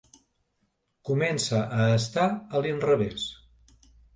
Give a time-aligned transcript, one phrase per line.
[1.09, 3.29] Comença a estar a l'inrevés.